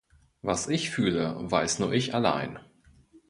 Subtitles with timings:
[0.41, 2.57] Was ich fühle, weiß nur ich allein.